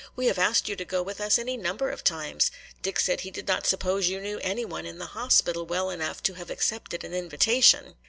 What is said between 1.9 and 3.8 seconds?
of times. Dick said he did not